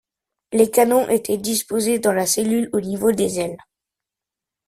[0.51, 3.59] Les canons étaient disposés dans la cellule au niveau des ailes.